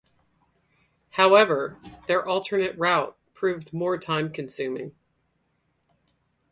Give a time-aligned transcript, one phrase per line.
[1.11, 4.95] However, their alternate route proved more time-consuming.